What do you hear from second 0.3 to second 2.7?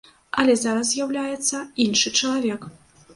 Але зараз з'яўляецца іншы чалавек.